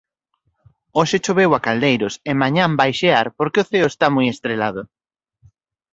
Hoxe 0.97 1.21
choveu 1.25 1.49
a 1.57 1.59
caldeiros 1.67 2.13
e 2.29 2.31
mañá 2.41 2.65
vai 2.79 2.91
xear 2.99 3.27
porque 3.37 3.61
o 3.63 3.67
ceo 3.71 3.87
está 3.93 4.07
moi 4.15 4.27
estrelado. 4.33 4.81